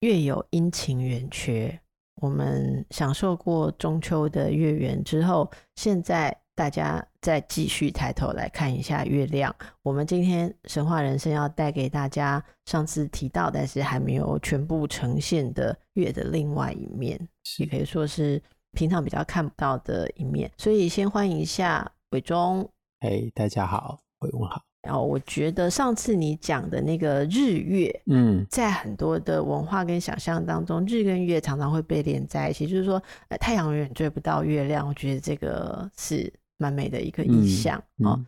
[0.00, 1.80] 月有阴晴圆缺。
[2.22, 6.36] 我们享受过中秋的月圆之后，现在。
[6.56, 9.54] 大家再继续抬头来看一下月亮。
[9.82, 17.20] 我们今天神话人生要带给大家上次提到，但是还没有全部呈现的月的另外一面，
[17.58, 20.50] 也可以说是平常比较看不到的一面。
[20.56, 22.66] 所以先欢迎一下伟忠。
[23.00, 24.62] 嘿，大家好，伟忠好。
[24.86, 33.02] 然后我觉得上次你讲的那个日月，嗯，在很多的文化跟想象当中，日跟月常常会被连在一起，就是说
[33.40, 34.88] 太阳永远追不到月亮。
[34.88, 36.32] 我觉得这个是。
[36.58, 38.26] 蛮美的一个意象啊、嗯嗯，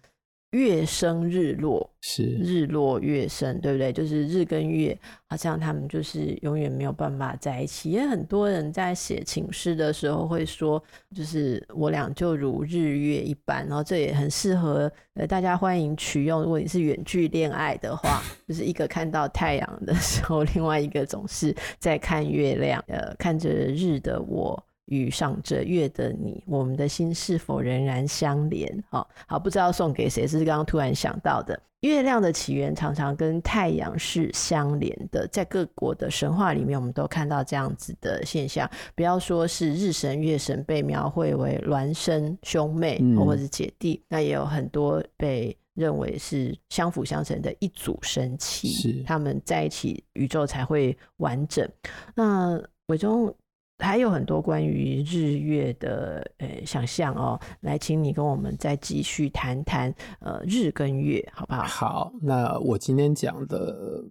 [0.52, 3.92] 月升日落是日落月升，对不对？
[3.92, 7.90] 就是日跟月，好像他们就是永远没有办法在一起。
[7.90, 10.82] 因为很多人在写情诗的时候会说，
[11.14, 13.66] 就是我俩就如日月一般。
[13.66, 16.42] 然后这也很适合呃大家欢迎取用。
[16.42, 22.82] 如果你是远距恋爱的话，就是一个看到太阳的时候， 另外一个总是在看月亮。
[22.86, 24.64] 呃，看着日的我。
[24.88, 28.84] 与赏着月的你，我们的心是否仍然相连？
[28.90, 31.58] 好，好，不知道送给谁，是刚刚突然想到的。
[31.82, 38.68] 月亮的起源常常跟太阳是相连的，在各国的神话里面，我们都看到这样子的现象。
[38.96, 51.68] 不要说是日神、月神被描绘为孪生兄妹或者是姐弟，嗯，那也有很多被认为是相辅相成的一组神器，他们在一起，宇宙才会完整。
[52.14, 53.32] 那伟忠。
[53.78, 61.62] 还有很多关于日月的呃想象哦，来，请你跟我们再继续谈谈呃日跟月，好不好？
[61.62, 64.04] 好，那我今天讲的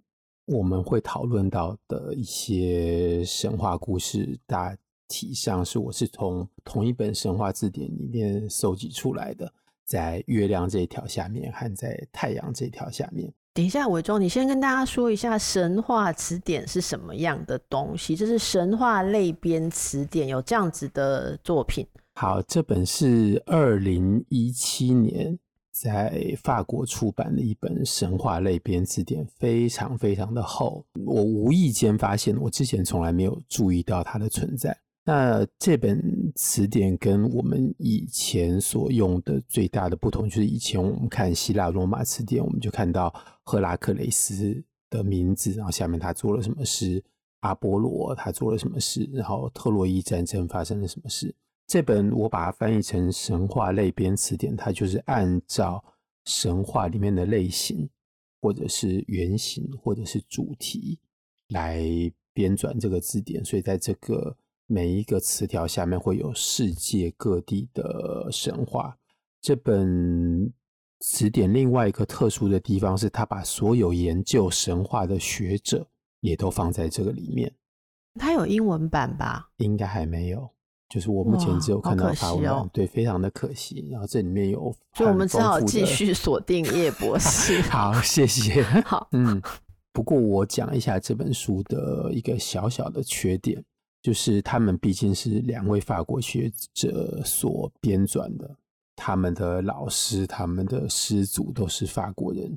[0.46, 4.76] 我们会讨论到的一些神话故事，大
[5.06, 9.52] 体上是我是从同一本神话字典里面搜集出来的，
[9.84, 13.32] 在月亮这一条下面和在太阳这条下面。
[13.58, 18.14] 等一下，伟忠，你先跟大家说一下神话词典是什么样的东西？
[18.14, 21.84] 这是神话类编词典，有这样子的作品。
[22.14, 25.36] 好，这本是二零一七年
[25.72, 30.84] 在法国出版的一本神话类编词典，非常非常的厚。
[31.04, 34.78] 我无意间发现，我之前从来没有注意到它的存在。
[35.08, 43.10] 那这本词典跟我们以前所用的最大的不同，就是以前我们看希腊罗马词典，我们就看到
[43.42, 47.02] 赫拉克雷斯的名字，然后下面他做了什么事，
[47.40, 51.34] 阿波罗他做了什么事，然后特洛伊战争发生了什么事。
[51.66, 55.82] 这本我把它翻译成神话类编词典，它就是按照
[56.26, 57.88] 神话里面的类型，
[58.42, 60.98] 或者是原型，或者是主题
[61.48, 61.80] 来
[62.34, 64.36] 编纂这个字典，所以在这个。
[64.70, 68.96] 每一个词条下面会有世界各地的神话。
[69.40, 70.52] 这本
[71.00, 75.88] 词典另外一个特殊的地方是，它把所有研究神话的学者
[76.20, 77.50] 也都放在这个里面。
[78.14, 79.48] 它有英文版吧？
[79.56, 80.50] 应该还没有，
[80.90, 83.88] 就是我目前只有看到法文版，哦，对，非常的可惜。
[83.90, 87.62] 然后这里面有，所以我们只好继续锁定叶博士。
[87.70, 88.62] 好，谢谢。
[88.84, 89.40] 好，嗯。
[89.90, 93.64] 不过我讲一下这本书的一个小小的缺点。
[94.00, 98.56] 就是他们毕竟是两位法国学者所编纂的，
[98.94, 102.56] 他们的老师、他们的师祖都是法国人，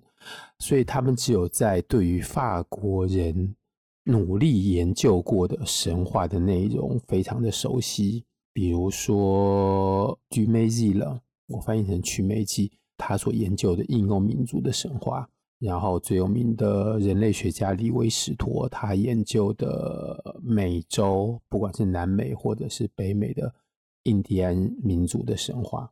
[0.59, 3.55] 所以他们只有在对于法国人
[4.03, 15.27] 努力研究过的神话的内容非常的熟悉，比如说《曲梅记》了，我翻译成《曲梅记》，他所研究的印欧民族的神话。
[15.61, 23.53] 然后最有名的人类学家李维史托，他研究的美洲，不管是南美或者是北美的
[24.03, 25.87] 印第安民族的神话，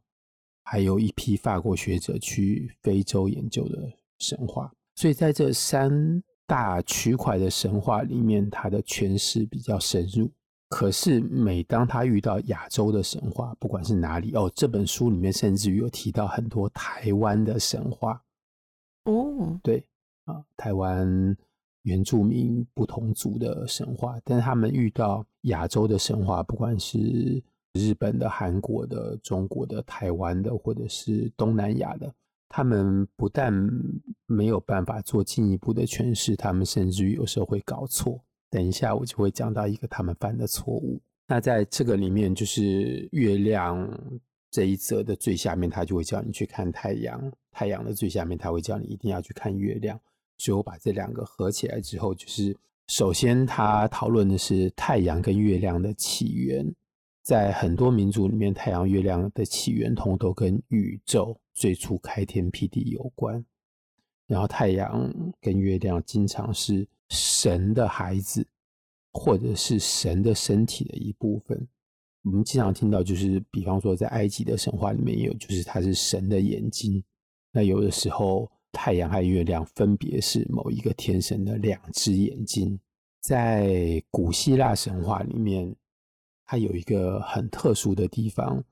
[0.64, 4.74] 还有一批法国学者去非洲研究的神话。
[4.96, 10.32] 所以在这三大区块的神话里面，他的诠释比较深入。
[10.68, 18.20] 可是每当他遇到亚洲的神话，不管是哪里，哦，这本书里面甚至于有提到很多台湾的神话。
[19.06, 19.84] 哦，对
[20.26, 21.36] 啊，台湾
[21.84, 27.42] 原住民不同族的神话，但是他们遇到亚洲的神话，不管是
[27.74, 32.14] 日本的、韩国的、中国的、台湾的，或者是东南亚的，
[32.50, 33.54] 他们不但
[34.26, 38.20] 没有办法做进一步的诠释，他们甚至于有时候会搞错。
[38.52, 41.00] 等一下我就会讲到一个他们犯的错误。
[41.28, 43.88] 那在这个里面，就是月亮
[44.52, 47.20] 这一则的最下面，他就会叫你去看太阳；
[47.52, 50.00] 太阳的最下面，他会叫你一定要去看月亮。
[50.38, 52.58] 所以我把这两个合起来之后，就是
[52.88, 56.66] 首先他讨论的是太阳跟月亮的起源。
[57.22, 63.44] 在很多民族里面，太阳、月亮的起源通都跟宇宙最初开天辟地有关。
[64.28, 68.48] 然后太阳跟月亮经常是神的孩子。
[69.12, 71.68] 或者是神的身体的一部分，
[72.24, 77.04] 我们经常听到，就是比方说在埃及的神话里面有，就是它是神的眼睛。
[77.52, 82.80] 那有的时候太阳和月亮分别是某一个天神的两只眼睛。
[83.22, 85.76] 在古希腊神话里面，
[86.46, 88.64] 它有一个很特殊的地方。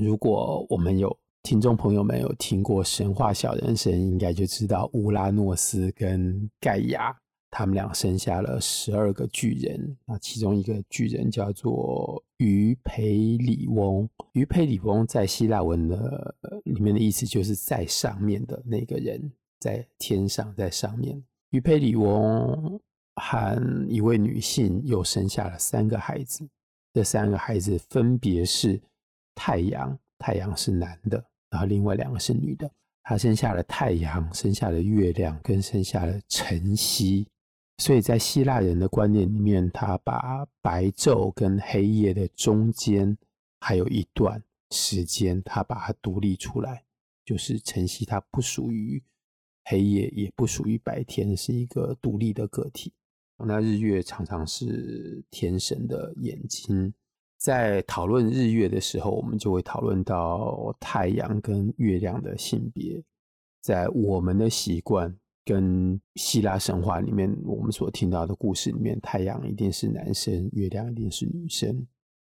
[0.00, 7.14] 如果我们有听众朋友们有听过神话小人神，应该就知道乌拉诺斯跟盖亚。
[7.54, 14.08] 他们俩生下了十二个巨人，那其中一个巨人叫做于培里翁。
[14.32, 16.34] 于培里翁在希腊文的
[16.64, 21.22] 里面的意思就是在上面的那个人，在天上，在上面。
[21.50, 22.80] 于培里翁
[23.16, 26.48] 和一位女性又生下了三个孩子，
[26.94, 28.80] 这三个孩子分别是
[29.34, 32.70] 太阳，太阳是男的，然后另外两个是女的。
[33.02, 37.28] 他生下了太阳，生下了月亮，跟生下了晨曦。
[37.82, 43.18] 所以在希腊人的观念里面，他把白昼跟黑夜的中间
[43.58, 44.40] 还有一段
[44.70, 46.84] 时间，他把它独立出来，
[47.24, 49.02] 就是晨曦，它不属于
[49.64, 52.92] 黑夜，也不属于白天，是一个独立的个体。
[53.36, 56.94] 那日月常常是天神的眼睛，
[57.36, 63.02] 在讨论日月的时候，我们就会讨论到太阳跟月亮的性别，
[63.60, 65.12] 在我们的习惯。
[65.44, 71.86] 跟希腊神话里面我们所听到的故事里面，太阳一定是男生，月亮一定是女生。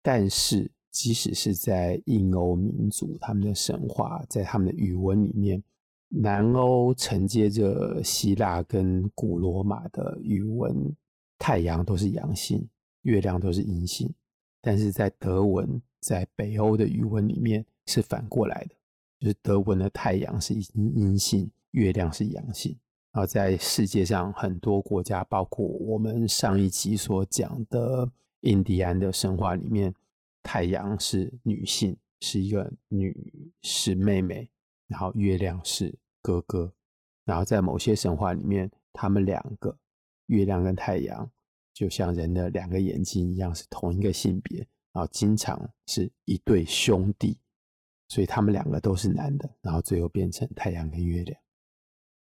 [0.02, 5.62] 但是，即使是在印欧民族他们的神话，在他们的语文里面，
[6.08, 10.94] 南欧承接着希腊跟古罗马的语文，
[11.38, 12.66] 太阳都是阳性，
[13.02, 14.12] 月亮都是阴性。
[14.60, 18.74] 但是在德文，在北欧的语文里面是反过来的，
[19.20, 22.76] 就是德文的太阳是阴阴性，月亮是阳性。
[23.18, 28.08] 然后在世界上很多国家，包括我们上一集所讲的
[28.42, 29.92] 印第安的神话里面，
[30.40, 34.48] 太阳是女性，是一个女，是妹妹，
[34.86, 35.92] 然后月亮是
[36.22, 36.72] 哥哥。
[37.24, 39.76] 然后在某些神话里面，他们两个
[40.26, 41.28] 月亮跟太阳
[41.74, 44.58] 就像人的两个眼睛一样，是同一个性别，
[44.92, 47.36] 然后经常是一对兄弟，
[48.06, 51.36] 所以他们两个都是男的，然后最后变成太阳跟月亮。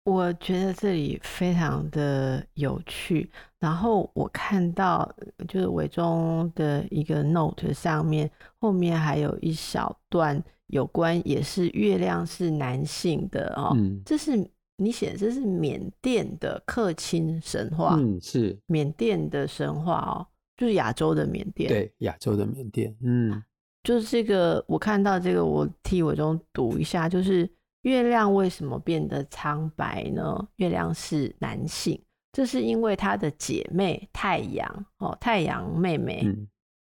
[0.10, 3.30] 我觉得这里非常的有趣，
[3.60, 5.10] 然后我看到
[5.48, 8.30] 就是伟忠的一个 note 上面，
[8.60, 13.72] 后面还有一小段有关，也是月亮是男性的哦。
[13.76, 14.32] 嗯，这是
[14.78, 17.96] 你写的，这是缅甸的克钦神话。
[17.98, 20.26] 嗯，是缅甸的神话哦，
[20.58, 21.70] 就是亚洲的缅甸。
[21.70, 22.96] 对，亚洲的缅甸。
[23.02, 23.44] 嗯，
[23.84, 27.50] 就是这个，我看到这个，我替伟忠读一下，就是。
[27.84, 30.48] 月亮为什么变得苍白呢？
[30.58, 36.26] 月亮是男性，这是因为他的姐妹太阳哦，太阳妹妹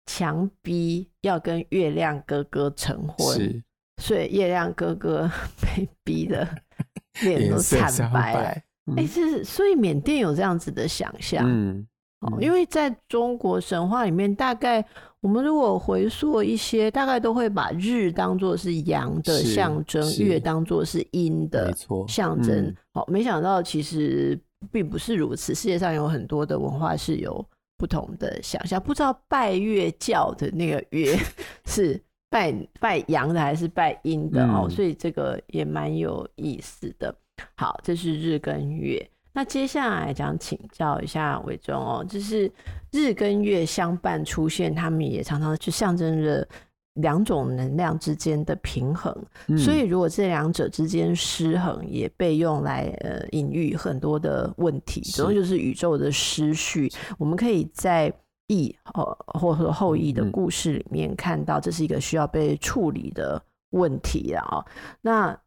[0.05, 3.63] 强逼要跟月亮哥哥成婚，是
[4.01, 5.29] 所以月亮哥哥
[5.61, 6.47] 被逼的
[7.21, 8.39] 脸都惨白了。
[8.49, 11.43] 哎、嗯欸，是所以缅甸有这样子的想象。
[11.47, 11.87] 嗯
[12.23, 14.83] 哦，因为在中国神话里面，大概
[15.19, 21.73] 我们如果回溯一些，大概都会把日当做是阳的象征，月当做是阴的
[22.07, 22.73] 象征。
[22.93, 24.39] 好，没想到其实
[24.71, 25.53] 并不是如此。
[25.53, 27.45] 世界上有很多的文化是有
[27.77, 31.17] 不同的想象，不知道拜月教的那个月
[31.65, 37.13] 是拜拜阳的还是拜阴的哦，所以这个也蛮有意思的。
[37.55, 39.09] 好，这是日跟月。
[39.33, 42.51] 那接下来想，请教一下伟忠哦，就是
[42.91, 46.47] 日跟月相伴出现，他们也常常就象征着
[46.95, 49.11] 两种能量之间的平衡。
[49.47, 56.87] 嗯、所以如果这两者之间失衡，也被用来呃隐喻很多的问题，主要就是宇宙的失序。
[57.17, 58.13] 我们可以在
[58.49, 59.03] 羿呃
[59.39, 64.63] 或者说后羿的故事里面看到，这是一个需要被处理的问题啊。
[64.63, 64.71] 嗯、
[65.01, 65.39] 那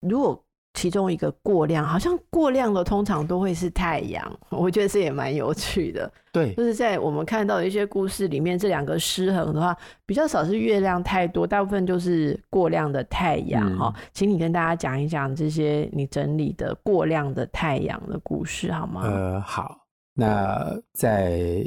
[0.00, 0.42] 如果
[0.78, 6.08] 其中一个过量，好像过量的通常都会是太阳， 我觉得这也蛮有趣的。
[6.32, 13.76] 对，就是在我们看到的一些故事里面，这两个失衡的话，比较少是月亮太多，大部分就是过量的太阳。
[13.76, 19.02] 哈、嗯，请你跟大家讲一讲这些你整理的过量的太阳的故事好吗？
[19.02, 19.78] 呃，好，
[20.14, 21.64] 那在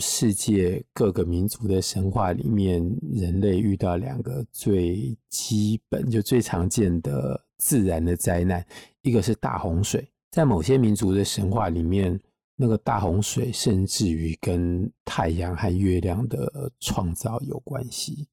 [0.00, 8.66] 世界各个民族的神话里面，人类遇到两个最基本就最常见的自然的灾难，
[9.02, 10.10] 一个是大洪水。
[10.30, 12.18] 在某些民族的神话里面，
[12.56, 18.26] 那个大洪水甚至于跟太阳和月亮的创造有关系。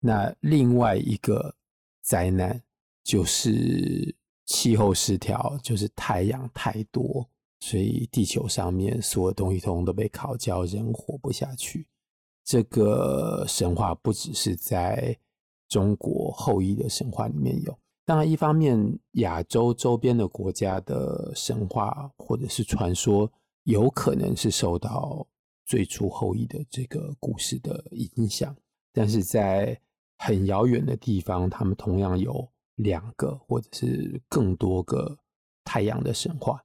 [0.00, 1.54] 那另外一个
[2.02, 2.60] 灾难
[3.04, 4.14] 就是
[4.46, 7.28] 气候失调，就是太阳太多。
[7.62, 11.86] 所以地球上面所有东西通通都被烤焦，人活不下去。
[12.44, 15.16] 这个神话不只是在
[15.68, 18.76] 中国后裔的神话里面有，当然一方面
[19.12, 23.30] 亚洲周边的国家的神话或者是传说，
[23.62, 25.24] 有可能是受到
[25.64, 28.56] 最初后裔的这个故事的影响，
[28.92, 29.80] 但是在
[30.18, 35.16] 很遥远的地方，他们同样有两个或者是更多个
[35.62, 36.60] 太阳的神话。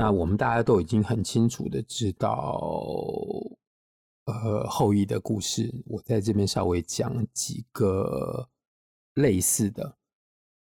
[0.00, 2.58] 那我们大家都已经很清楚的知道，
[4.24, 5.70] 呃，后羿的故事。
[5.84, 8.48] 我在这边稍微讲几个
[9.16, 9.94] 类似的。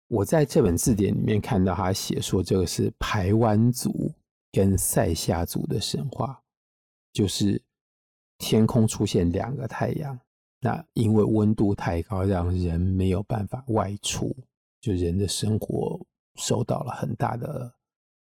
[0.09, 4.13] 我在这本字典里面看到他写说，这个是排湾族
[4.51, 6.43] 跟赛夏族的神话，
[7.13, 7.63] 就是
[8.39, 10.19] 天空出现两个太阳。
[10.59, 14.35] 那因为温度太高，让人没有办法外出，
[14.81, 17.73] 就人的生活受到了很大的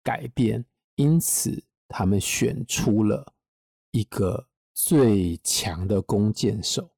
[0.02, 0.64] 改变。
[0.96, 3.32] 因此，他们选出了
[3.92, 6.90] 一个最强的弓箭手，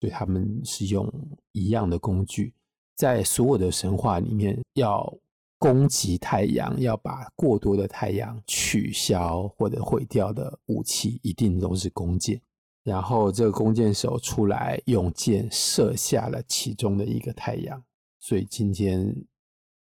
[0.00, 1.10] 对，他们是用
[1.52, 2.54] 一样的工具，
[2.96, 5.14] 在所有的神话里面，要
[5.58, 12.40] 攻击太阳，要把过多的太阳取消或者毁掉的武器，一定都是弓箭。
[12.84, 17.84] 然后，这个弓箭手出来用箭射下了其中的一个太阳，
[18.18, 19.14] 所以今天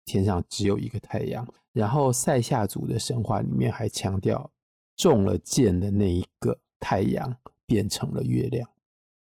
[0.04, 1.44] 天上只有一个太阳。
[1.73, 4.50] 然后塞夏族的神话里面还强调，
[4.97, 7.35] 中了箭的那一个太阳
[7.67, 8.69] 变成了月亮，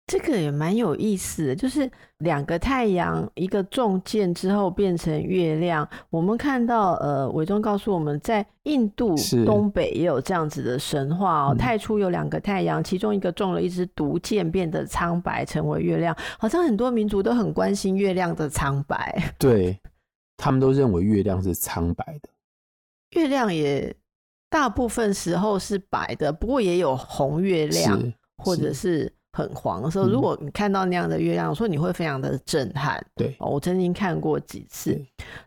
[0.07, 1.55] 这个也蛮有意思的。
[1.55, 5.87] 就是两个太阳，一个中箭之后变成月亮。
[6.09, 9.15] 我们看到，呃，伟忠告诉我们在印度
[9.45, 11.55] 东北也有这样子的神话哦。
[11.55, 16.13] 太初有两个太阳，其中一个中了一支毒箭，变得苍白，成为月亮。
[16.37, 19.79] 好像很多民族都很关心月亮的苍白，对，
[20.35, 22.29] 他们都认为月亮是苍白的。
[23.11, 23.95] 月亮也
[24.49, 28.01] 大部分时候是白的，不过也有红月亮，
[28.37, 30.07] 或者是很黄的时候。
[30.07, 33.01] 如果你看到那样的月亮，我说你会非常的震撼。
[33.15, 35.01] 对，我曾经看过几次。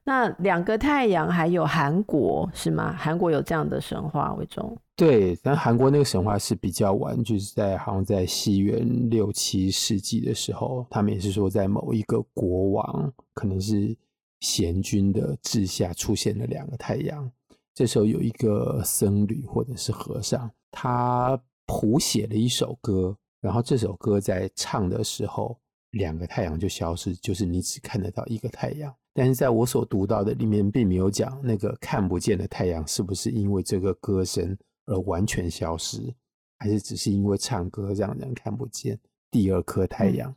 [0.04, 2.94] 那两个太阳还有韩国是吗？
[2.98, 4.76] 韩国有这样的神话为中？
[4.96, 13.94] 对，但韩国那个神话是比较晚，就是在好像在西元六七世纪的时候，他们也是说在某一个国王可能是
[14.40, 17.30] 贤君的治下出现了两个太阳。
[17.74, 25.58] 这时候有一个僧侣或者是和尚，他谱写了一首歌，然后这首歌在唱的时候，
[25.90, 28.94] 两个太阳就消失，就是你只看得到一个太阳。
[29.12, 36.14] 但是在我所读到的里面，并没有讲那个看不见的太阳是不是因为这个歌声而完全消失，
[36.58, 38.96] 还是只是因为唱歌让人看不见
[39.30, 40.30] 第二颗太阳。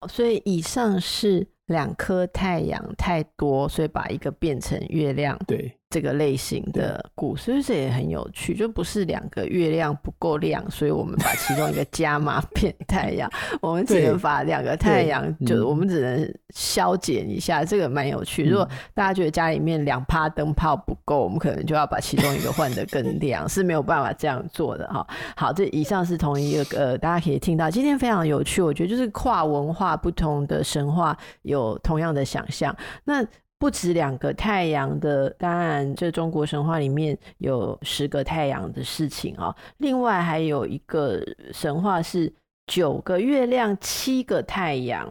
[0.00, 5.36] 嗯，所以以上是两颗太阳太多，所以把一个变成月亮。
[5.46, 5.76] 对。
[5.94, 13.30] 这个类型的故事，这也很有趣，就不是两个月亮不够亮， 所以我们把其中一个加码变太阳，
[13.62, 18.44] 我们只能把两个太阳，就我们只能消减一下，这个蛮有趣。
[18.44, 25.06] 如果大家觉得家里面两趴灯泡不够，我们可能就要把其中一个换得更亮， 是没有办法这样做的哈。
[25.36, 33.24] 好，这以上是同一个呃，大家可以听到，今天非常有趣，我觉得就是跨文化不同的神话有同样的想象，那。
[33.64, 39.56] 不止两个太阳的，当然，这中国神话里面有十个太阳的事情啊。
[39.78, 42.30] 另外还有一个神话是
[42.66, 45.08] 九个月亮，七个太阳。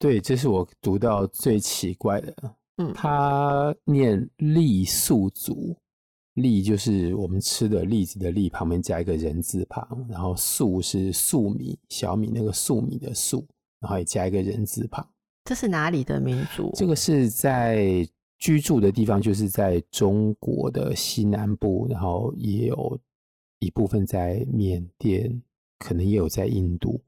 [0.00, 2.34] 对，这是我读到最奇怪的。
[2.78, 5.76] 嗯，他念栗粟族，
[6.34, 13.46] 栗就是我们吃的栗子的栗，旁边加一个人字旁，然后粟是粟米，小米那个粟米的粟，
[13.78, 15.08] 然后也加一个人字旁。
[15.44, 16.70] 这是哪里的民族？
[16.74, 18.06] 这个是在
[18.38, 22.98] 居住的地方，就是在中国的西南部，然后也有
[23.58, 25.42] 一部分在缅甸，
[25.78, 27.02] 可能也有在印度，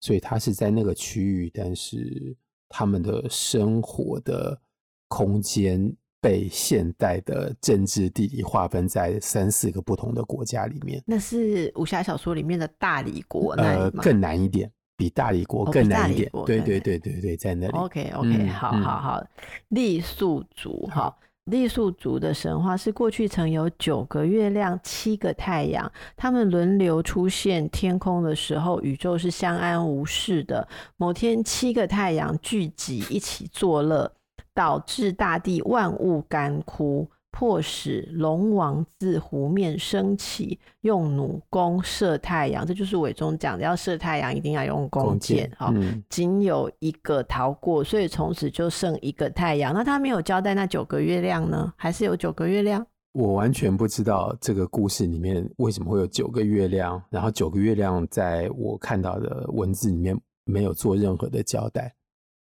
[0.00, 2.36] 所以它是在那个区域，但是
[2.68, 4.60] 他们的生活的
[5.08, 11.00] 空间被现代的政治地理划分在三四个不同的国家里面。
[11.06, 14.70] 那是武侠小说里面的大理国，呃，更难一点。
[14.96, 17.72] 比大理国更难一点，哦、对对对对对，在那里。
[17.76, 19.24] OK OK，、嗯、好好好，
[19.70, 21.14] 傈僳族哈。
[21.46, 30.66] 傈僳族的神话是过去曾有九个月亮、七个太阳，他们轮流出现天空的时候，宇宙是相安无事的。
[30.96, 34.10] 某天，七个太阳聚集一起作乐，
[34.52, 37.08] 导致大地万物干枯。
[37.38, 42.66] 迫使龙王自湖面升起，用弩弓射太阳。
[42.66, 45.50] 这就是伟忠讲的，要射太阳一定要用弓箭。
[45.58, 45.70] 哈，
[46.08, 49.74] 仅有一个逃过，所以从此就剩一个太阳。
[49.74, 51.70] 那他没有交代那九个月亮呢？
[51.76, 52.86] 还是有九个月亮？
[53.12, 57.02] 我完全不知道这个故事里面为什么会有九个月亮。
[57.10, 61.94] 然后九个月亮在我看到的文字里面没有做任何的交代。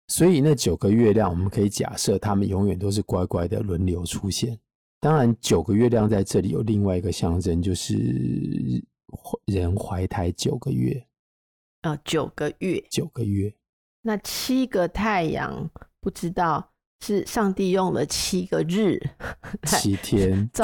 [0.07, 4.55] 所以那九个月亮，我们可以假设他们永远都是乖乖的轮流出现。
[5.03, 7.93] 当然，九个月亮在这里有另外一个象征，就是
[9.47, 11.05] 人怀胎九个月。
[11.81, 13.53] 啊，九个月，九个月。
[14.03, 15.69] 那七个太阳，
[15.99, 18.97] 不知道是上帝用了七个日，
[19.67, 20.63] 七天 造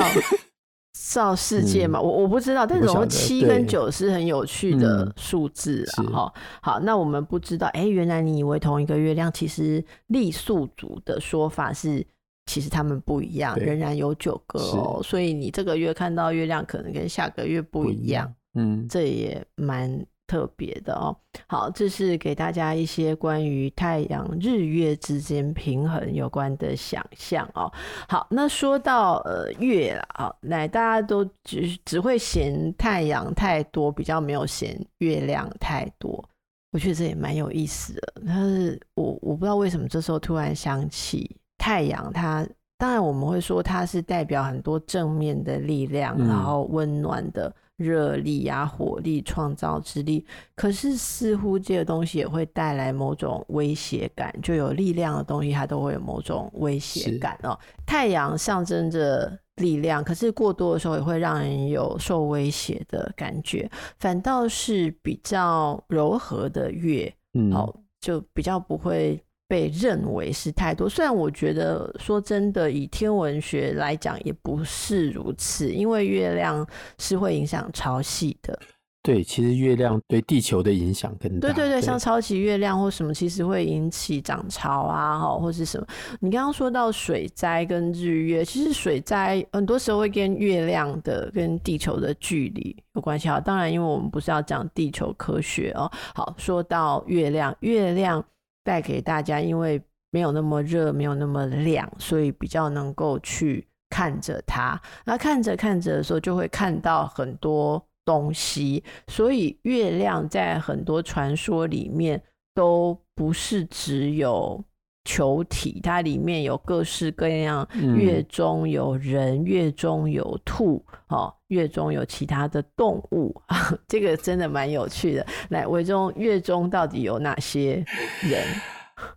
[0.94, 2.00] 造世界嘛？
[2.00, 6.04] 嗯、我我不知道，但是我们七跟九是很有趣的数字啊。
[6.04, 12.08] 哈、嗯，好，那我们不知道，哎、欸，原来你以为同一个月亮，其实傈僳族的说法是。
[12.50, 18.34] 其实他们不一样，仍然有九个哦，所以你这个月看到月亮，可能跟下个月不一样。
[18.56, 21.16] 嗯，这也蛮特别的哦。
[21.48, 27.72] 好，这是给大家一些关于太阳、日月之间平衡有关的想象哦。
[28.08, 36.28] 好，那说到呃月了啊，来大家都只只会嫌太阳太多，比较没有嫌月亮太多。
[36.72, 38.14] 我觉得这也蛮有意思的。
[38.26, 41.38] 但是我我不知道为什么这时候突然想起。
[41.60, 42.48] 太阳，它
[42.78, 50.26] 当然我们会说它是代表很多正面的力量，嗯、然后温暖的热力啊、火力、创造之力。
[50.56, 57.60] 可是似乎这个东西也会带来某种威胁感，就有力量的东西它都会有某种威胁感哦。
[57.86, 63.70] 太阳象征着力量，可是过多的时候也会让人有受威胁的感觉。
[64.00, 69.22] 反倒是比较柔和的月，嗯，哦，就比较不会。
[69.50, 76.66] 被认为是太多，虽然我觉得说真的，以天文学来讲也不是如此，因为月亮
[77.00, 78.58] 是会影响潮汐的。
[79.02, 81.48] 对，其实月亮对地球的影响更大。
[81.48, 85.88] 对对对，对像超级月亮或什么，其实会引起涨潮啊，哈，或是什么。
[86.20, 93.28] 你刚刚说到水灾跟日月，其实水灾很多时候会跟月亮的跟地球的距离有关系。
[93.28, 95.90] 啊，当然，因为我们不是要讲地球科学哦。
[96.14, 98.24] 好，说到月亮，月亮。
[98.64, 104.80] 带给大家，因为没有那么热，没有那么亮，所以比较能够去看着它。
[105.06, 108.84] 那看着看着的时候，就会看到很多东西。
[109.08, 112.22] 所以月亮在很多传说里面
[112.54, 114.64] 都不是只有
[115.10, 117.68] 球体，它里面有各式各样。
[117.98, 123.36] 月中有人，月中有兔，哦，月中有其他的动物。
[123.90, 125.26] 这个真的蛮有趣的。
[125.50, 127.84] 来，伟忠，月中到底有哪些
[128.22, 128.46] 人？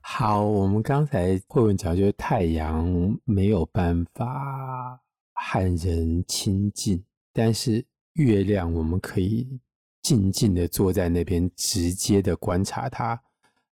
[0.00, 2.88] 好，我们刚才慧文讲，就是太阳
[3.26, 4.98] 没有办法
[5.34, 9.60] 和人亲近，但是月亮我们可以
[10.00, 13.20] 静静的坐在那边，直接的观察它。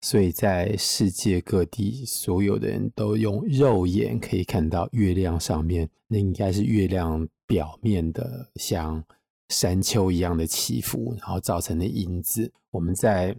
[0.01, 9.03] 所以在世界各地，所有的人都用肉眼可以看到月亮上面，那应该是月亮表面的像
[9.49, 12.53] 山丘一样的起伏，然后造成的影子。
[12.71, 13.37] 我们在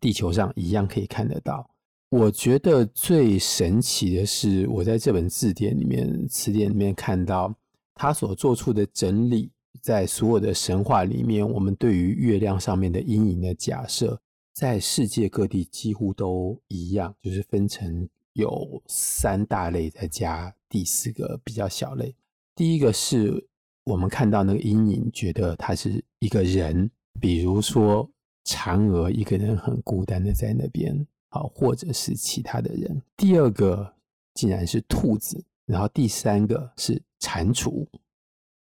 [0.00, 1.68] 地球上一样可以看得到。
[2.08, 7.54] 我觉得最神奇的是，我在这本字典里面词典里面看到
[7.94, 9.50] 他所做出的整理，
[9.82, 14.18] 在所有的神话里面，我们对于月亮上面的阴影的假设。
[14.56, 22.14] 在世界各地几乎都一样，就是分成有三大类，再加第四个比较小类。
[22.54, 23.46] 第一个是
[23.84, 26.90] 我们看到那个阴影，觉得他是一个人，
[27.20, 28.10] 比如说
[28.46, 33.02] 嫦娥一个人很孤单的在那边，好，或者是其他的人。
[33.14, 33.94] 第二个
[34.32, 37.86] 竟然是兔子，然后第三个是蟾蜍。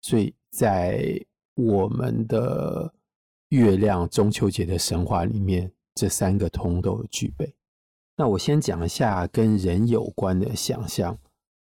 [0.01, 1.21] 所以在
[1.57, 2.95] 我们的。
[3.53, 7.55] 月亮中秋节的神话里面，这三个通都有具备。
[8.17, 11.19] 那我先讲一下跟人有关的想象，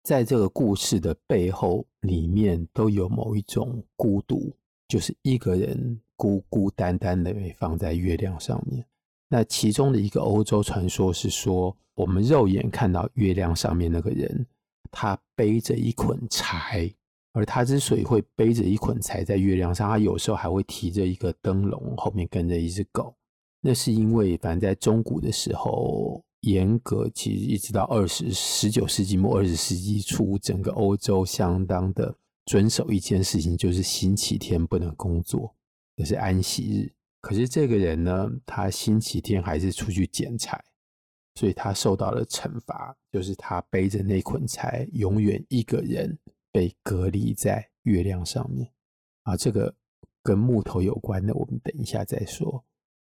[0.04, 4.54] 在这个故事的背后里面都有某一种孤独，
[4.89, 8.86] 就是一个人孤孤单单的被放在月亮上面。
[9.30, 14.45] 那其中的一个欧洲传说是说，我们肉眼看到月亮上面那个人，
[14.91, 16.93] 他背着一捆柴。
[17.38, 23.15] 而他之所以会背着一捆柴在月亮上，他有时候还会提着一个灯笼，后面跟着一只狗。
[23.62, 32.15] 那是因为，反正在中古的时候，严格，其实一直到二十十九世纪末二十世纪初，整个欧洲相当的
[32.47, 35.54] 遵守一件事情，就是星期天不能工作，
[35.95, 36.91] 这是安息日。
[37.21, 40.60] 可是这个人呢，他星期天还是出去捡柴，
[41.36, 46.17] 所以他受到了惩罚，就是他背着那捆柴，永远一个人
[46.58, 48.67] 被隔离在月亮上面。
[49.22, 49.72] 啊，这个
[50.24, 52.65] 跟木头有关的，我们等一下再说。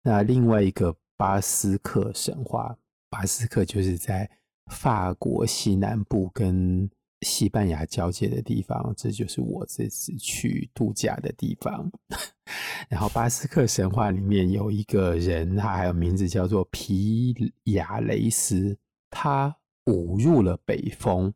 [0.02, 2.76] 那另外一个巴斯克神话，
[3.08, 4.30] 巴斯克就是在
[4.66, 6.90] 法国西南部跟
[7.22, 11.90] 西班牙交界的地方，这就是我这次去度假的地方。
[12.90, 18.76] 然后巴斯克神话里面有一个人，他还有名字叫做皮亚雷斯，
[19.08, 21.32] 他误入了北风。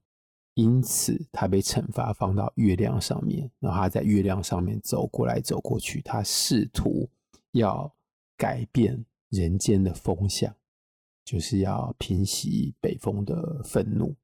[0.54, 7.10] 因此，他被惩罚放到月亮上面，然后他在月亮上面走过来走过去，他试图
[7.50, 7.92] 要
[8.36, 10.54] 改变人间的风向，
[11.24, 14.14] 就是要平息北风的愤怒，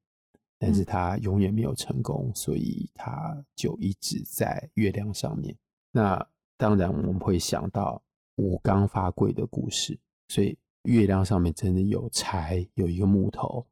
[0.57, 5.53] 但是他永远没有成功，所以他就一直在月亮上面。
[5.91, 8.01] 那当然，我们会想到
[8.37, 13.67] 吴刚伐桂的故事，所以月亮上面真的有柴，有一个木头，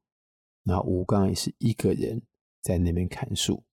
[0.66, 2.22] 然后吴刚也是一个人。
[2.62, 3.64] 在那边砍树，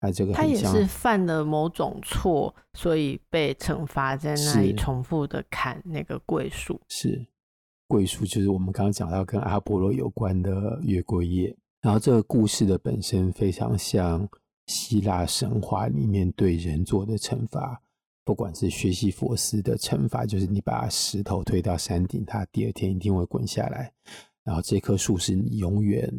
[0.00, 6.80] 啊，这个他也是犯了某种错，所以被惩罚在那里重复的砍那个桂树。
[6.88, 7.26] 是
[7.86, 11.56] 桂树，就是我们刚刚讲到跟阿波罗有关的月桂叶。
[11.82, 14.28] 然后这个故事的本身非常像
[14.66, 17.80] 希腊神话里面对人做的惩罚，
[18.22, 23.90] 不管是学习佛斯的惩罚，就是你把石头推到山顶，它第二天一定会滚下来。
[24.44, 26.12] 然后这棵树是你永远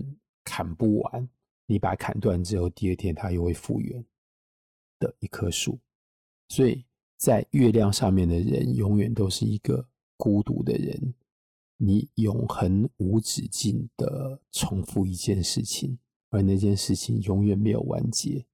[0.43, 1.29] 砍不完。
[1.71, 4.03] 你把它砍断之后，第二天它又会复原
[4.99, 5.79] 的一棵树，
[6.49, 6.83] 所以
[7.15, 11.13] 在月亮上面的人永远都是一个孤独的人。
[11.77, 15.97] 你永恒无止境的重复一件事情，
[16.29, 18.45] 而那件事情永远没有完结。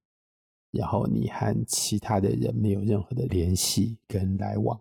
[0.69, 4.79] 然后你和其他的人没有任何的联系跟来往，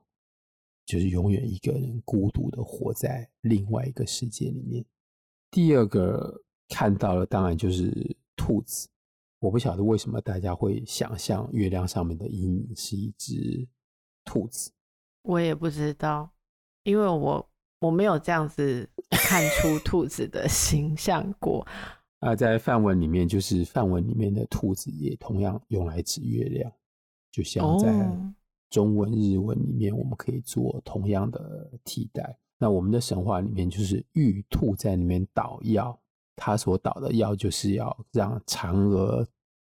[0.84, 4.84] 就是永远一个人孤独的活在另外一个世界里面。
[5.50, 8.14] 第二个看到了，当然就是。
[8.36, 8.88] 兔子，
[9.40, 13.66] 我不晓得为什么大家会想象月亮上面的阴影是一只
[14.24, 14.70] 兔子。
[15.22, 16.30] 我也不知道，
[16.84, 21.66] 因为我我没有这样子看出兔子的形象过。
[22.20, 26.72] 啊，在范文里面，就是范文里面的兔子也同样用来指月亮，
[27.30, 27.92] 就像在
[28.70, 32.38] 中文、日文里面，我们可以做同样的替代。
[32.58, 36.00] 那我们的神话里面，就是玉兔在里面捣药。
[36.36, 39.26] 他所捣的药就是要让嫦娥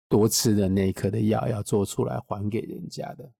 [0.10, 3.32] 多吃的那一颗的药要做出来还给人家的。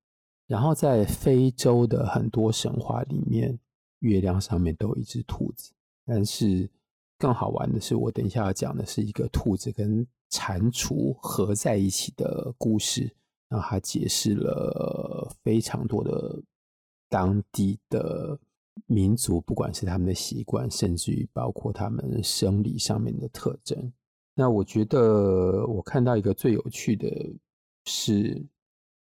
[0.48, 3.60] 然后在非洲的很多神话里面，
[4.00, 5.74] 月亮上面都有一只兔子。
[6.06, 6.70] 但是
[7.18, 13.14] 更好玩的是，我等一下要讲的是一个兔子跟蟾蜍合在一起的故事。
[13.50, 16.42] 然后他解释了非常多的
[17.10, 18.40] 当地的。
[18.86, 23.92] 民族不管是他们的习惯，甚至于包括他们生理上面的特征。
[24.34, 27.10] 那我觉得我看到一个最有趣的
[27.86, 28.46] 是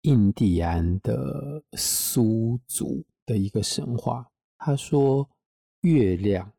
[0.04, 4.30] 印第安的苏族的一个神话。
[4.58, 5.28] 他说，
[5.82, 6.54] 月亮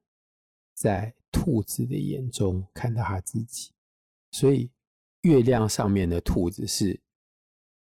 [0.74, 3.70] 在兔子的眼中看到他自己，
[4.33, 4.70] 所以
[5.22, 7.00] 月亮上面的兔子是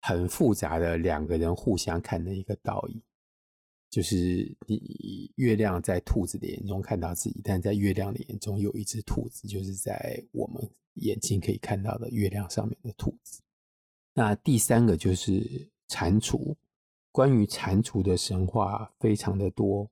[0.01, 3.01] 很复杂的两个人互相看的一个倒影。
[3.89, 13.41] 就是你月亮在兔子的眼中看到自己，但在月亮的眼中有一只兔子，就是在我们眼睛可以看到的月亮上面的兔子。
[14.13, 16.55] 那第三个就是蟾蜍，
[17.11, 19.89] 关于蟾蜍的神话非常的多。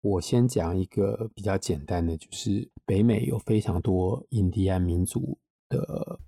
[0.00, 5.36] 我先讲一个比较简单的，就是北美有非常多印第安民族
[5.68, 6.20] 的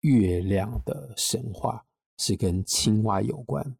[0.00, 1.84] 月亮的神话，
[2.18, 3.76] 是跟青蛙有关。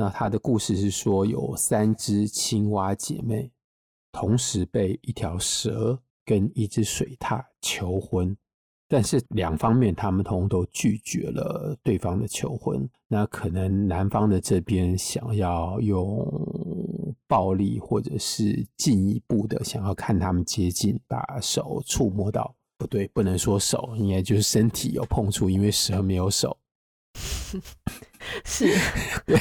[0.00, 3.50] 那他的故事是说，有三只青蛙姐妹
[4.12, 8.36] 同时被一条蛇跟一只水獭求婚，
[8.86, 12.88] 但是两方面他们通通都拒绝了对方的求婚。
[13.08, 16.24] 那可能男方的这边想要用
[17.26, 26.56] 暴力，或者是进一步的想要看他们接近，把手触摸到，不对，不能说手，应该就是身体有碰触，因为蛇没有手。
[28.44, 28.66] 是，
[29.26, 29.38] 对，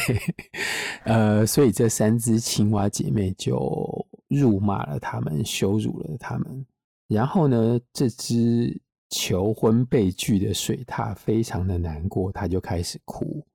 [1.04, 6.66] 呃，所以这三只青蛙姐妹就辱骂了他们，羞辱了他们。
[7.08, 13.46] 然后呢，这只求婚被拒的水獭非常的难过，他就开始哭。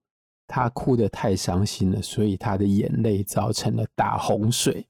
[0.47, 4.87] 他哭得太伤心了，所以他的眼泪造成了大洪水。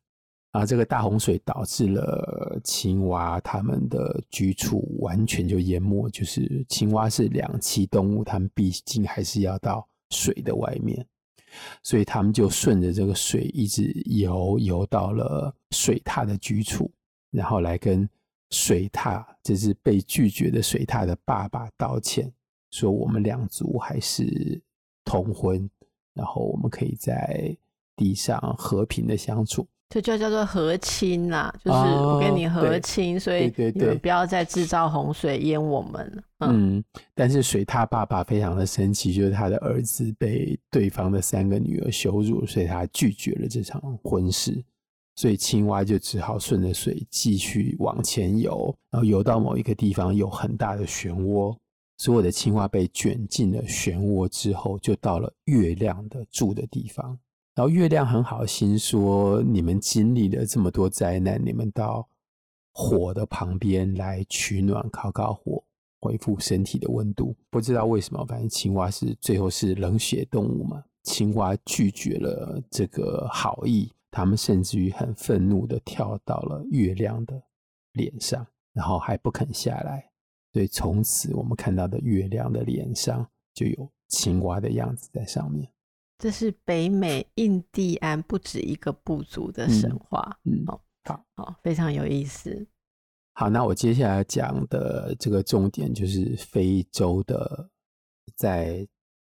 [0.53, 6.11] 啊，这个大洪水导致了青蛙它们的居处完全就淹没。
[6.11, 11.05] 就是青蛙是两栖动物，它们毕竟还是要到水的外面，
[11.83, 16.89] 所以他们就顺着这个水一直游，游到了水獭的居处，
[17.31, 18.09] 然后来跟
[18.51, 22.31] 水獭，这是被拒绝的水獭的爸爸道歉，
[22.71, 24.61] 说我们两族还是
[25.05, 25.69] 同婚，
[26.13, 27.57] 然后我们可以在
[27.97, 29.67] 地上和平的相处。
[29.93, 36.23] 这就叫做和亲啦，就是我跟你和亲，哦、所以你们不要再制造洪水淹我们了。
[36.39, 44.65] 嗯，嗯，但是水獭爸爸非常的生气，就是他的儿子被对方的三个女儿羞辱，所以他拒绝了这场婚事。
[45.15, 51.55] 所以青蛙就只好顺着水继续往前游，然后游到某一个地方有很大的漩涡，
[51.99, 57.19] 所有的青蛙被卷进了漩涡之后，就到了月亮的住的地方。
[57.55, 62.09] 然后月亮很好心说：“你们经历了这么多灾难，你们到
[62.73, 65.63] 火的旁边来取暖，烤烤火，
[66.01, 70.83] 恢复身体的温度。”不知道为什么，反正青蛙是最后是冷血动物嘛。
[71.03, 77.43] 青蛙拒绝了这个好意，他们甚至于很愤怒的跳到了月亮的
[77.93, 80.09] 脸上，然后还不肯下来。
[80.55, 85.69] 所以从此我们看到的月亮的脸上就有青蛙的样子在上面。
[86.19, 90.65] 这是北美印第安不止一个部族的神话，嗯，
[91.05, 92.67] 好，好，非常有意思。
[93.35, 97.69] 好，那我接下来讲的这个重点就是非洲的，
[98.37, 98.87] 在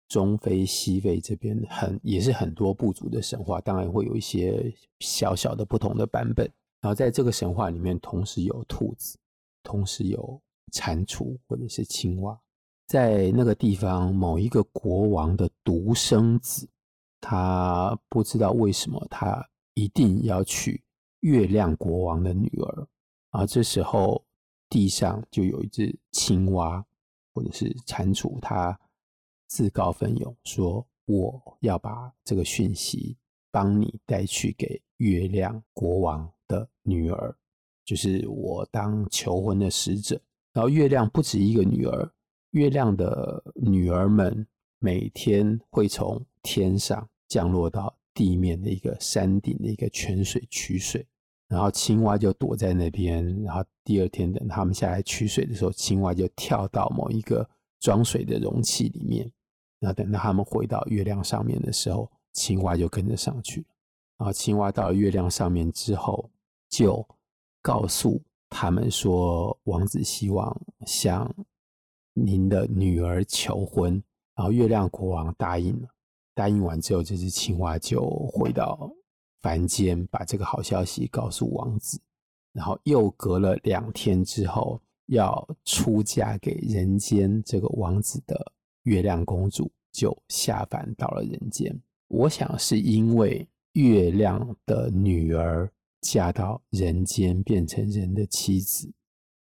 [0.09, 6.51] 中非、西非这边很也是很多部族的神话，当然会有一些小小的不同的版本。
[6.81, 9.19] 然后在这个神话里面，同时有兔子，
[9.63, 10.41] 同时有
[10.73, 12.41] 蟾蜍或者是青蛙，
[12.89, 16.69] 在那个地方某一个国王的独生子。
[17.21, 20.81] 他不知道为什么他一定要娶
[21.21, 22.89] 月亮国王的女儿，
[23.31, 24.25] 而这时候
[24.69, 26.85] 地上就有一只青蛙
[27.35, 28.79] 或者是蟾蜍，他
[29.49, 33.17] 自告奋勇说：“我要把这个讯息
[33.51, 37.37] 帮你带去给月亮国王的女儿，
[37.85, 40.21] 就是我当求婚的使者。”
[40.55, 42.13] 然后月亮不止一个女儿，
[42.53, 44.47] 月亮的女儿们
[44.79, 51.07] 每天会从天上降落到地面的一个山顶的一个泉水取水，
[51.49, 53.43] 然后青蛙就躲在那边。
[53.43, 57.49] 然后第二天等他们下来取水的时候，青蛙就跳到某一个
[57.81, 59.31] 装水的容器里面。
[59.79, 63.67] 然后等到他们回到月亮上面的时候，青蛙就跟着上去了。
[64.19, 66.29] 然后青蛙到了月亮上面之后，
[66.69, 67.07] 就
[67.63, 71.33] 告诉他们说：“王子希望向
[72.25, 74.03] 您的女儿求婚。”
[74.37, 75.89] 然后月亮国王答应了。
[76.35, 78.89] 答应完之后，这只青蛙就回到
[79.43, 82.01] 凡间，把这个好消息告诉王子。
[82.53, 88.53] 然后又隔了两天之后，要出嫁给人间这个王子的
[88.85, 91.77] 月亮公主就下凡到了人间。
[92.07, 95.71] 我想是因为月亮的女儿
[96.03, 98.89] 嫁到人间，变成人的妻子，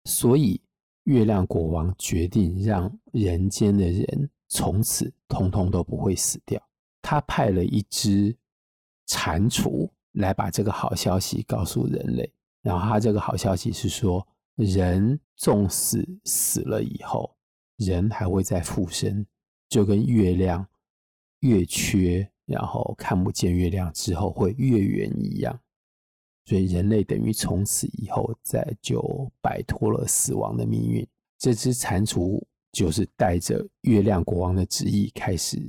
[0.04, 0.60] 所以
[1.08, 6.62] 月亮国王决定让人间的人从此通通都不会死掉。
[7.00, 8.36] 他派了一只
[9.06, 17.34] 蟾蜍来把这个好消息告诉人类，然后他这个好消息是说，人纵使死了以后，
[17.78, 19.24] 人还会再复生，
[19.70, 20.66] 就跟月亮
[21.40, 25.58] 月缺，然后看不见月亮之后会月圆一样，
[26.48, 31.06] 所以人类等于从此以后再就摆脱了死亡的命运。
[31.38, 35.60] 这只蟾蜍就是带着月亮国王的旨意开始。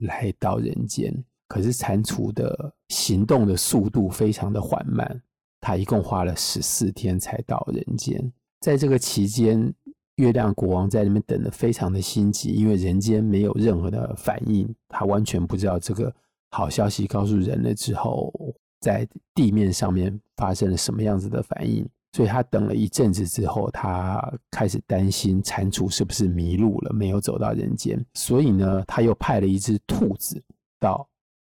[0.00, 1.10] 来到人间，
[1.48, 5.22] 可是蟾蜍的行动的速度非常的缓慢，
[5.58, 8.30] 它一共花了十四天才到人间。
[8.60, 9.72] 在这个期间，
[10.16, 16.14] 月亮国王在那边等得非常的心急，因为人间没有任何的反应，他完全不知道这个
[16.50, 18.30] 好消息告诉人了之后，
[18.80, 21.88] 在地面上面发生了什么样子的反应。
[22.12, 28.02] 所以他等了一阵子之后，他开始担心蟾蜍是不是迷路了，没有走到人间。
[28.14, 30.42] 所以呢，他又派了一只兔子
[30.80, 31.06] 到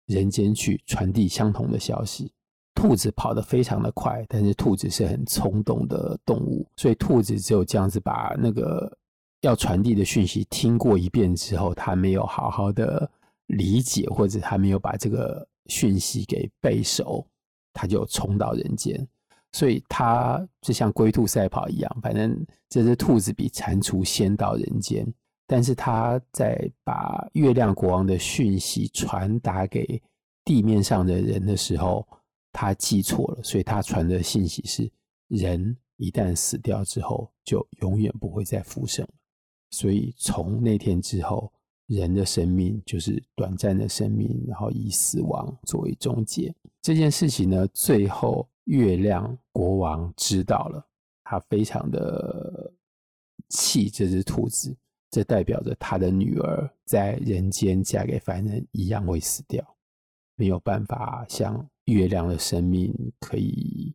[0.06, 2.32] 人间去传递相同的消息。
[2.74, 8.92] 兔子跑得非常的快，但是兔子是很冲动的动物，所以兔子只有这样子把那个
[9.42, 13.08] 要传递的讯息听过一遍之后，他没有好好的
[13.46, 17.26] 理解，或者他没有把这个讯息给背熟，
[17.72, 19.06] 他就冲到人间。
[19.52, 25.06] 所以它就像龟兔赛跑一样，反正这只兔子比蟾蜍先到人间，
[25.46, 30.02] 但是它在把月亮国王的讯息传达给
[30.44, 32.06] 地面上的人的时候，
[32.52, 34.92] 他记错了，所以他传的信息是：
[35.28, 39.08] 人一旦死掉之后，就永远不会再复生。
[39.70, 41.50] 所以从那天之后，
[41.86, 46.52] 人的生命就是短暂的生命，然后以死亡作为终结。
[46.82, 50.84] 这件事情呢，最后月亮国王知道了，
[51.22, 52.72] 他非常的
[53.48, 54.76] 气这只兔子，
[55.10, 59.64] 这代表着他的女儿在人间嫁给凡人一样会死掉，
[60.34, 63.94] 没有办法像月亮的生命可以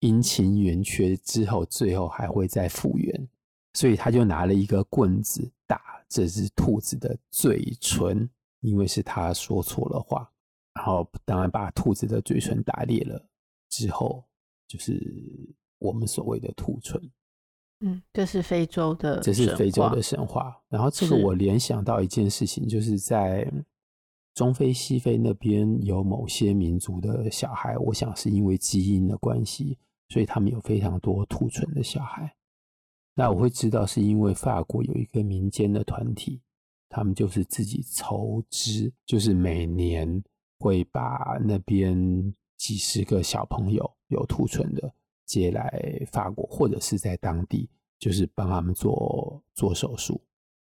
[0.00, 3.28] 阴晴圆缺之后，最后还会再复原，
[3.74, 5.91] 所以他就拿了一个棍子打。
[6.12, 8.28] 这只兔子的嘴唇，
[8.60, 10.30] 因为是他说错了话，
[10.74, 13.26] 然后当然把兔子的嘴唇打裂了
[13.70, 14.22] 之后，
[14.68, 15.00] 就是
[15.78, 17.00] 我们所谓的兔唇。
[17.80, 20.54] 嗯，这是非洲的，这是非洲的神话。
[20.68, 23.50] 然后这个我联想到一件事情，就是在
[24.34, 29.78] 中非、西非那边有某些民族的小孩，我想是因为基因的关系，
[30.10, 32.32] 所以他们有非常多兔唇的小孩。
[33.14, 36.40] 那我会知道，是因为法国有一个民间的团体，
[36.88, 40.22] 他们就是自己筹资，就是每年
[40.58, 44.92] 会把那边几十个小朋友有兔唇的
[45.26, 50.20] 接来法国，或者是在当地，就是帮他们做做手术，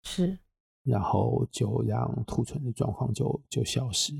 [0.04, 0.38] 是，
[0.84, 4.12] 然后就让兔唇的状况就就消失。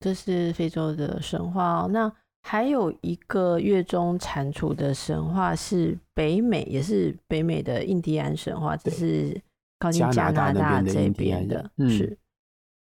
[0.00, 2.12] 这是非洲的神话哦，那。
[2.42, 9.40] 还有一个月中蟾蜍的神话是北美，也是北美的印第安神话，这是
[9.78, 11.70] 靠近加拿大这边的。
[11.76, 12.18] 嗯，是。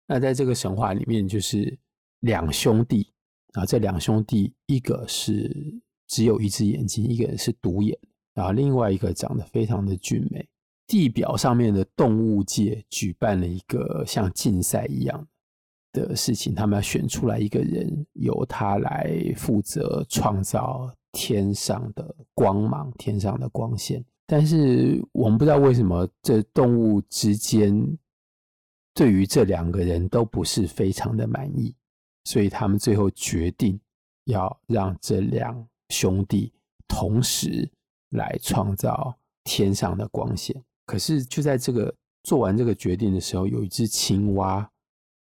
[0.07, 1.79] 那在这个神话里面，就是
[2.21, 3.11] 两兄弟
[3.53, 7.99] 啊，这两兄弟一个是只有一只眼睛，一个人是独眼，
[8.35, 10.47] 然后另外一个长得非常的俊美。
[10.87, 15.27] 地表上面的动物界举办了一个像竞赛一样。
[15.95, 24.05] 的事情，他们要选出来一个人，由他来负责创造天上的光芒、天上的光线。
[24.27, 27.73] 但是我们不知道为什么，这动物之间
[28.93, 31.75] 对于这两个人都不是非常的满意，
[32.25, 33.79] 所以他们最后决定
[34.25, 36.53] 要让这两兄弟
[36.89, 37.71] 同时
[38.11, 40.61] 来创造天上的光线。
[40.87, 44.69] 可是就在这个做完这个决定的时候，有一只青蛙。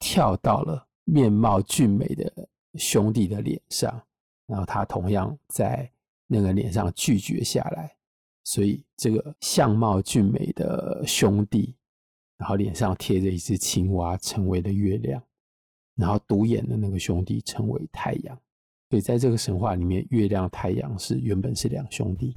[0.03, 4.03] 跳到了面貌俊美的兄弟的脸上，
[4.49, 5.89] 然后他同样在
[6.27, 7.95] 那个脸上拒绝下来，
[8.43, 11.77] 所以这个相貌俊美的兄弟，
[12.37, 15.23] 然后脸上贴着一只青蛙，成为了月亮，
[15.95, 18.37] 然后独眼的那个兄弟成为太阳。
[18.91, 22.37] 所以在这个神话里面，月亮、太阳是原本是两兄弟。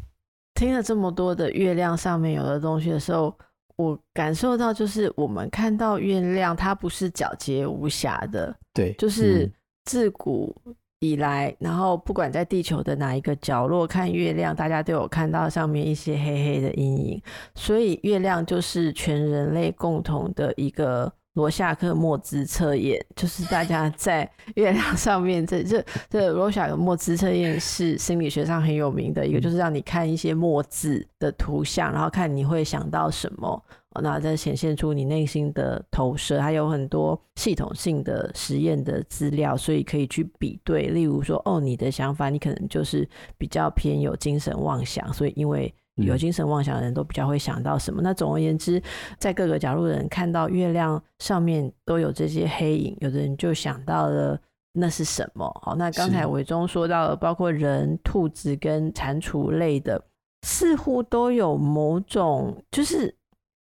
[0.54, 3.36] 听了这么多的月亮上面有的东西的时候。
[3.78, 8.56] 我感受到，就是我们看到月亮，它不是皎洁无瑕的。
[8.74, 9.52] 对，就是
[9.86, 10.56] 自古
[11.00, 17.22] 以来，嗯，然后不管在地球的哪一个角落看月亮，大家都有看到上面一些黑黑的阴影。
[17.56, 21.12] 所以，月亮就是全人类共同的一个。
[21.36, 33.62] 罗夏克墨兹测验就是大家在月亮上面这，这这罗夏克墨兹测验是心理学上很有名的一个，就是让你看一些墨字的图像，然后看你会想到什么，
[34.02, 36.42] 那再显现出你内心的投射。
[36.42, 40.88] 还有很多系统性的实验的资料，所以可以去比对。
[40.88, 45.74] 例如说，哦，你的想法，你可能就是比较偏有精神妄想，所以因为。
[45.96, 48.02] 有精神妄想的人都比较会想到什么？
[48.02, 48.82] 那总而言之，
[49.18, 54.38] 在各个角落的人看到月亮上面都有这些黑影，有的人就想到了
[54.74, 55.46] 那是什么？
[55.64, 60.04] 好，那刚才伟忠说到了，包括人、兔子跟蟾蜍类的，
[60.46, 63.16] 似乎都有某种，就是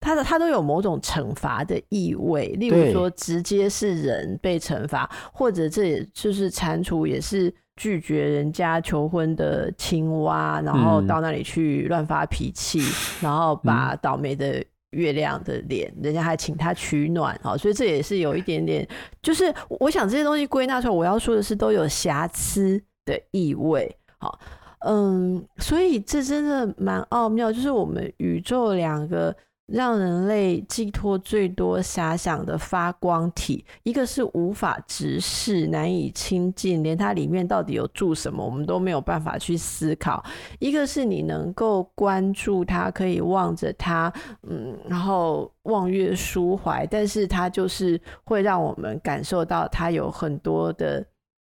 [0.00, 2.48] 它的它都有某种惩罚的意味。
[2.48, 7.54] 例如说，直接是人被惩罚，或者这也就是蟾蜍也是。
[7.78, 18.86] 拒绝人家求婚的青蛙，然后到那里去乱发脾气，嗯， 然后把倒霉的月亮的脸，人家还请他取暖，好，所以这也是有一点点，
[19.22, 24.38] 就是我想这些东西归纳出来，我要说的是都有瑕疵的意味，好，
[24.80, 29.34] 嗯，所以这真的蛮奥妙，就是我们宇宙两个。
[29.68, 40.24] 让人类寄托最多遐想的发光体，一个是无法直视、难以亲近，连它里面到底有住什么，我们都没有办法去思考；
[40.58, 44.12] 一个是你能够关注它，可以望着它，
[44.48, 51.04] 嗯，然后望月抒怀，但是它就是会让我们感受到它有很多的。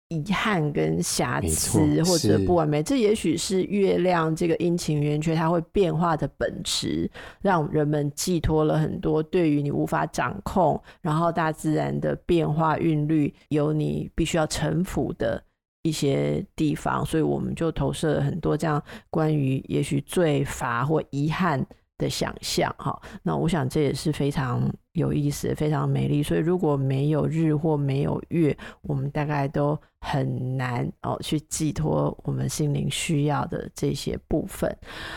[0.09, 7.09] 遗憾跟瑕疵或者不完美，这也许是月亮这个阴晴圆缺它会变化的本质，
[7.41, 15.43] 让人们寄托了很多对于你无法掌控，然后大自然的变化韵律有你必须要臣服的
[15.83, 21.65] 一些地方，所以我们就投射了很多这样关于也许罪罚或遗憾
[21.97, 22.97] 的想象哈。
[23.23, 26.21] 那我想这也是非常有意思、非常美丽。
[26.21, 34.75] 所以如果没有日或没有月，我们大概都很难哦去寄托我们心灵需要的这些部分。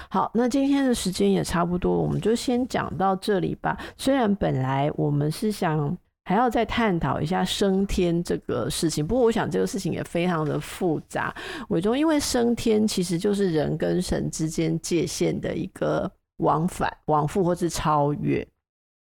[0.09, 3.77] 好，那今天的时间也差不多，我们就先讲到这里吧。
[3.97, 5.97] 虽然本来我们是想。
[6.27, 11.35] 还要再探讨一下升天这个事情，不过我想这个事情也非常的复杂。
[11.71, 18.47] 伟忠，因为升天其实就是人跟神之间界限的一个往返、往复或是超越。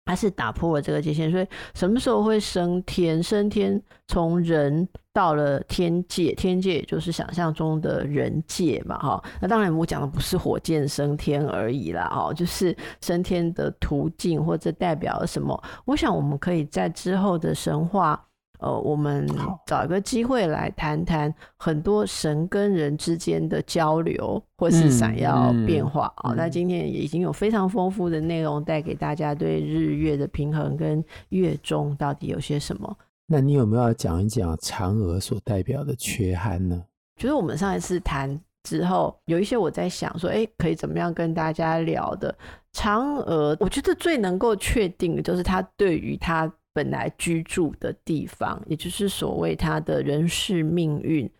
[0.04, 3.22] 它是打破了这个界限，所以什么时候会升天？
[3.22, 9.22] 升天从人到了天界，天界也就是想象中的人界嘛，哈。
[9.40, 15.62] 那当然我讲的不是火箭升天而已啦，哈，就是升天的途径或者代表了什么？
[15.84, 18.22] 我想我们可以在之后的神话。
[18.62, 19.26] 呃，我们
[19.66, 26.32] 找一个机会来谈谈很多神跟人之间的交流，或是想要变化啊。
[26.36, 32.96] 那、嗯嗯哦、今天也已经有非常丰富的内容带给大家，对日月的平衡跟月中到底有些什么？
[33.26, 36.84] 那你有没有要讲一讲嫦娥所代表的缺憾呢？
[37.16, 42.32] 就是我们上一次谈之后，有一些我在想说，哎，可以怎么样跟大家聊的？
[42.72, 46.48] 嫦娥，我觉得最能够确定的就是他对于他。
[46.72, 51.30] 本来居住的地方，也就是所谓他的人世命运，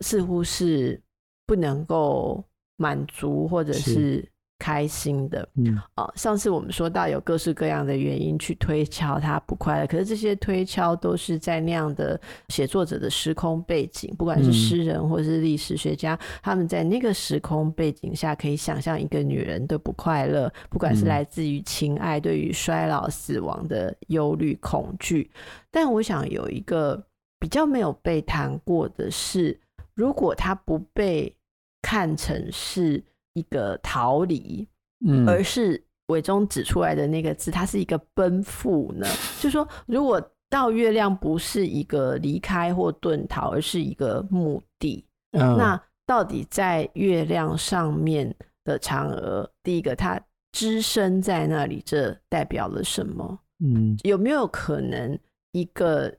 [0.00, 1.00] 似乎是
[1.46, 2.44] 不能够
[2.76, 4.26] 满足或者是
[4.62, 5.48] 开心的。
[5.56, 25.28] 嗯，啊，上次我们说到有各式各样的原因去推敲他不快乐，可是这些推敲都是在那样的写作者的时空背景，不管是诗人或是历史学家，他们在那个时空背景下可以想象一个女人的不快乐，不管是来自于情爱、对于衰老、死亡的忧虑、恐惧。
[25.72, 27.04] 但我想有一个
[27.40, 29.58] 比较没有被谈过的是，
[29.92, 31.34] 如果他不被
[31.82, 33.02] 看成是。
[33.34, 34.66] 一个逃离，
[35.06, 39.06] 嗯，而是伟忠指出来的那个字，它是一个奔赴呢。
[39.40, 40.20] 就是说，如果
[40.50, 50.20] 到月亮不是一个离开或遁逃，而是一个目的，嗯，那到底在月亮上面的嫦娥，第一个它
[50.52, 53.38] 只身在那里，这代表了什么？
[53.64, 55.18] 嗯，有没有可能
[55.52, 56.14] 一个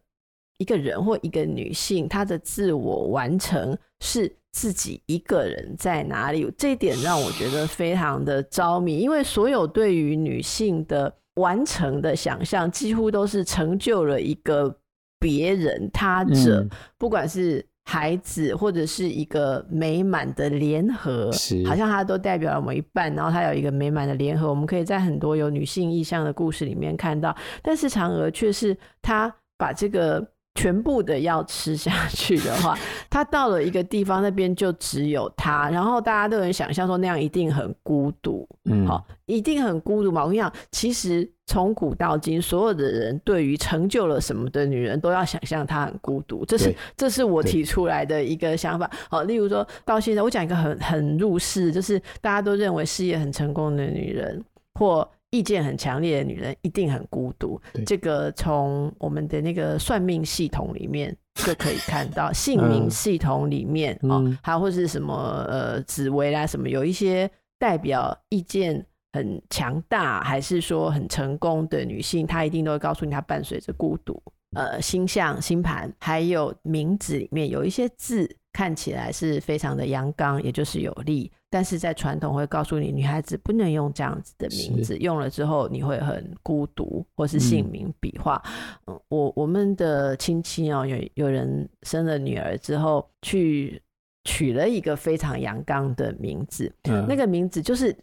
[0.58, 4.36] 一个人或一个女性，她的自我完成是？
[4.56, 6.47] 自己一个人在哪里？
[6.56, 14.78] 这一点让我觉得非常的着迷，因为所有对于女性的完成的想象，几乎都是成就了一个
[15.20, 21.32] 别人他者，嗯，不管是孩子或者是一个美满的联合，
[21.66, 24.47] 好像它都代表了某一半，然后它有一个美满的联合。
[24.47, 30.24] 我们可以在很多有女性意象的故事里面看到，但是嫦娥却是她把这个。
[30.56, 32.78] 全部的要吃下去的话，
[33.10, 40.22] 他到了一个地方，那边就只有他，然后大家都能想象说那样一定很孤独，嗯，好，一定很孤独嘛。
[40.22, 48.89] 我跟你讲，其实从古到今，所有的人对于成就了什么的女人，都要想象她很孤独，这是这是我提出来的一个想法。
[49.10, 54.43] 好，例如说到现在，我讲一个很很入世，就是大家都认为事业很成功的女人，
[54.80, 55.10] 或。
[55.34, 67.28] 意见很强烈的女人一定很孤独，这个从我们的那个算命系统里面就可以看到， 姓名系统里面啊、嗯，还有或是什么呃紫微啦什么，有一些
[67.58, 74.22] 代表意见很强大，还是说很成功的女性，她一定都会告诉你，她伴随着孤独。
[74.56, 81.32] 呃，星象、星盘还有名字里面有一些字看起来是非常的阳刚，也就是有力。
[81.54, 88.41] 但是在传统会告诉你，女孩子不能用这样子的名字，用了之后你会很孤独，或是姓名笔画。
[88.88, 93.80] 嗯，我我们的亲戚哦，有有人生了女儿之后，去
[94.24, 97.95] 取了一个非常阳刚的名字，嗯，那个名字就是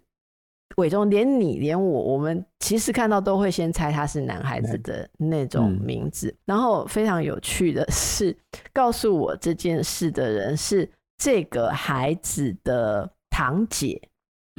[0.76, 6.28] 伟忠，连你连我，我们其实看到都会先猜他是男孩子的那种名字。
[6.28, 8.32] 嗯，然后非常有趣的是，
[8.72, 10.88] 告诉我这件事的人是
[11.18, 13.10] 这个孩子的。
[13.40, 13.98] 堂姐，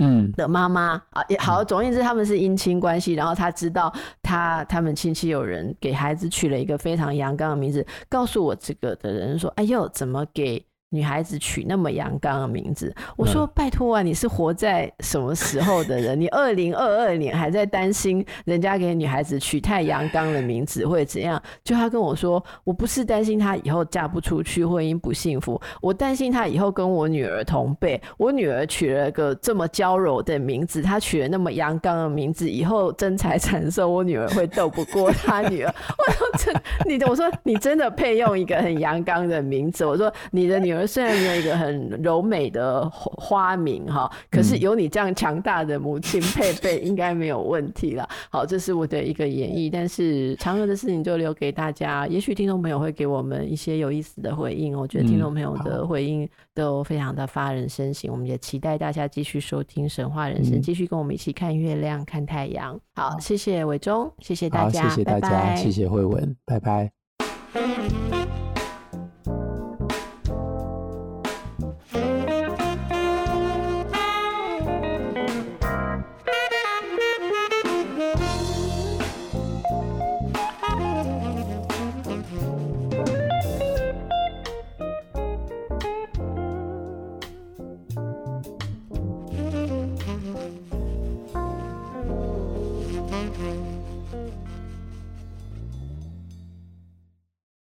[0.01, 3.13] 嗯的妈妈啊，也好，总而言之，他们是姻亲关系。
[3.13, 12.93] 然后他知道他他们亲戚有人给孩子取了一个非常阳刚的名字，告诉我这个的人说：“哎呦，怎么给女孩子取那么阳刚的名字。
[13.15, 16.19] 我说拜托啊，你是活在什么时候的人？
[16.19, 21.41] 你二零二二年还在担心人家给女孩子取太阳刚的名字会怎样？
[21.63, 35.73] 就他跟我说，我不是担心她以后嫁不出去，婚姻不幸福，我担心她以后跟我女儿同辈，我女儿取了个这么娇柔的名字，她取了那么阳刚的名字，以后争财产色，我女儿会斗不过她女儿。
[35.97, 36.53] 我说真，
[36.85, 39.85] 你我说你真的配用一个很阳刚的名字？
[39.85, 40.80] 我说你的女儿。
[40.85, 48.07] 虽然没有一个很柔美的花名哈，可是有你这样强大的母亲配备，应该没有问题了。
[48.29, 52.07] 好，这是我的一个演绎，但是嫦娥的事情就留给大家。
[52.07, 58.11] 也许听众朋友会给我们一些有意思的回应，我觉得听众朋友的回应都非常的发人深省。
[58.11, 62.79] 我们也期待大家继续收听《神话人生》，继续跟我们一起看月亮、看太阳。
[62.95, 66.91] 好，谢谢伟忠，谢谢大家，谢谢大家，拜拜谢谢慧文，拜拜。